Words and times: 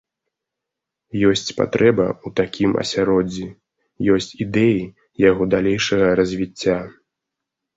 Ёсць 1.31 1.53
патрэба 1.59 2.07
ў 2.25 2.39
такім 2.39 2.71
асяроддзі, 2.85 3.47
ёсць 4.15 4.31
ідэі 4.47 4.81
яго 5.29 5.43
далейшага 5.55 6.07
развіцця. 6.23 6.79